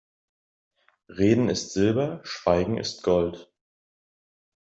Reden 1.09 1.47
ist 1.49 1.73
Silber, 1.73 2.21
Schweigen 2.23 2.79
ist 2.79 3.03
Gold. 3.03 3.51